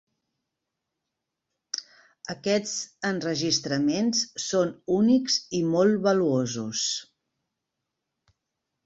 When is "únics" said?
4.95-5.37